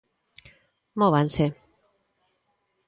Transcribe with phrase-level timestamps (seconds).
[0.99, 1.45] Móvanse.